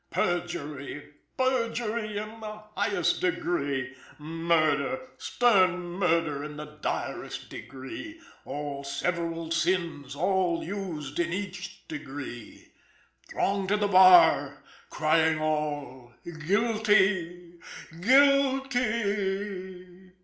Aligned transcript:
Perjury, 0.09 1.13
perjury 1.37 2.17
in 2.17 2.39
the 2.39 2.63
highest 2.75 3.21
degree: 3.21 3.95
Murder, 4.17 4.99
stern 5.19 5.91
murder 5.91 6.43
in 6.43 6.57
the 6.57 6.65
direst 6.65 7.51
degree: 7.51 8.19
All 8.43 8.83
several 8.83 9.51
sins, 9.51 10.15
all 10.15 10.63
used 10.63 11.19
in 11.19 11.31
each 11.31 11.87
degree. 11.87 12.71
Throng 13.29 13.67
to 13.67 13.77
the 13.77 13.87
bar, 13.87 14.63
crying 14.89 15.39
all, 15.39 16.15
_Guilty! 16.25 17.59
guilty! 18.01 19.83